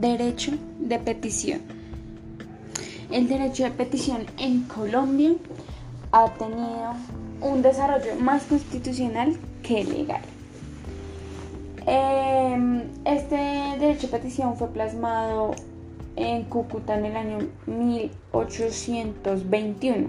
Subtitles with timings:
[0.00, 1.60] derecho de petición.
[3.10, 5.32] El derecho de petición en Colombia
[6.10, 6.94] ha tenido
[7.42, 10.22] un desarrollo más constitucional que legal.
[11.86, 13.36] Em, este
[13.78, 15.50] derecho de petición fue plasmado
[16.16, 20.08] en Cúcuta en el año 1821,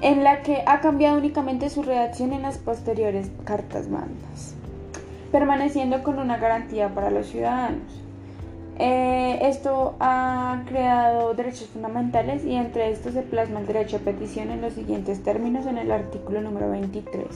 [0.00, 4.54] en la que ha cambiado únicamente su redacción en las posteriores cartas mandas,
[5.32, 8.00] permaneciendo con una garantía para los ciudadanos.
[8.82, 14.50] Eh, esto ha creado derechos fundamentales y entre estos se plasma el derecho a petición
[14.50, 17.26] en los siguientes términos en el artículo número 23,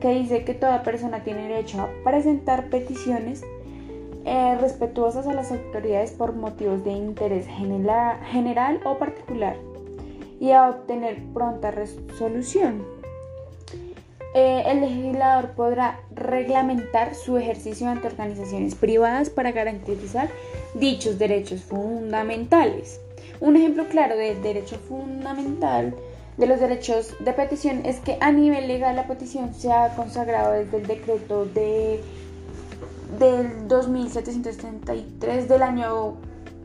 [0.00, 3.42] que dice que toda persona tiene derecho a presentar peticiones
[4.24, 9.56] eh, respetuosas a las autoridades por motivos de interés general o particular
[10.38, 12.84] y a obtener pronta resolución.
[14.34, 20.28] Eh, el legislador podrá reglamentar su ejercicio ante organizaciones privadas para garantizar
[20.74, 23.00] dichos derechos fundamentales.
[23.40, 25.94] Un ejemplo claro de derecho fundamental
[26.36, 30.52] de los derechos de petición es que a nivel legal la petición se ha consagrado
[30.52, 32.00] desde el decreto de
[33.20, 36.16] del 2733 del año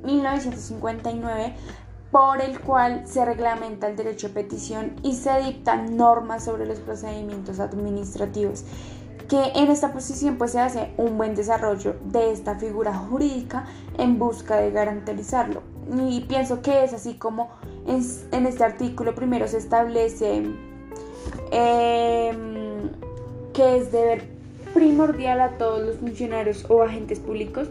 [0.04, 1.54] 1959
[2.12, 6.80] por el cual se reglamenta el derecho de petición y se dictan normas sobre los
[6.80, 8.66] procedimientos administrativos
[9.30, 14.18] que en esta posición pues se hace un buen desarrollo de esta figura jurídica en
[14.18, 15.62] busca de garantizarlo.
[16.10, 17.52] Y pienso que es así como
[17.88, 20.44] en, este artículo primero se establece
[21.52, 22.90] em,
[23.54, 24.28] que es deber
[24.74, 27.68] primordial a todos los funcionarios o agentes públicos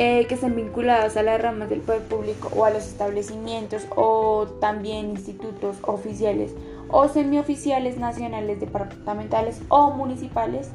[0.00, 4.46] eh, que estén vinculados a las ramas del poder público o a los establecimientos o
[4.60, 6.54] también institutos oficiales
[6.88, 10.70] o semioficiales nacionales, departamentales o municipales,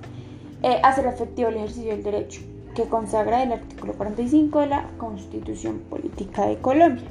[0.62, 2.42] eh, hacer efectivo el ejercicio del derecho
[2.76, 7.08] que consagra el artículo 45 de la Constitución Política de Colombia,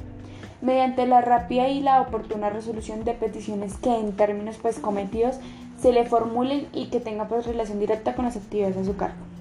[0.61, 5.37] mediante la rápida y la oportuna resolución de peticiones que en términos pues cometidos
[5.81, 9.32] se le formulen y que tengan pues relación directa con las actividades de su cargo.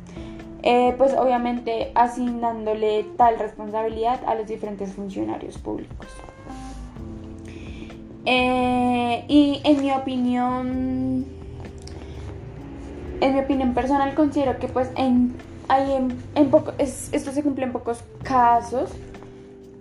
[0.62, 6.06] Eh, pues obviamente asignándole tal responsabilidad a los diferentes funcionarios públicos.
[8.24, 11.26] Eh, y en mi opinión,
[13.20, 15.34] en mi opinión personal, considero que pues en,
[15.66, 15.92] hay
[16.36, 18.90] en, poco, esto se cumple en pocos casos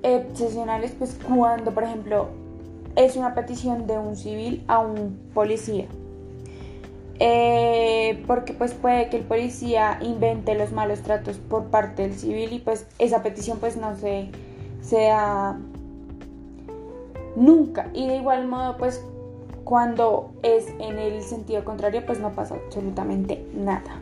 [0.02, 2.30] excepcionales, pues cuando, por ejemplo,
[2.96, 5.86] es una petición de un civil a un policía.
[7.24, 12.52] Eh, porque pues puede que el policía invente los malos tratos por parte del civil
[12.52, 14.30] y pues esa petición pues no se
[14.82, 15.56] sea
[17.36, 17.92] nunca.
[17.94, 19.06] Y de igual modo, pues
[19.66, 24.02] cuando es en el sentido contrario, pues no pasa absolutamente nada.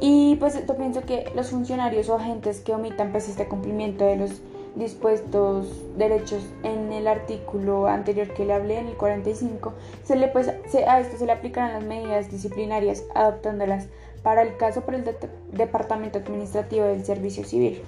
[0.00, 4.16] Y pues yo pienso que los funcionarios o agentes que omitan pues este cumplimiento de
[4.16, 4.42] los
[4.78, 5.66] dispuestos
[5.96, 9.72] derechos en el artículo anterior que le hablé, en el 45,
[10.04, 13.88] se le, pues, a esto se le aplicarán las medidas disciplinarias adoptándolas
[14.22, 15.04] para el caso por el
[15.52, 17.82] Departamento Administrativo del Servicio Civil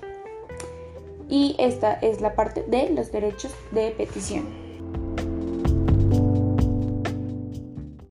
[1.31, 4.70] y esta es la parte de los derechos de petición.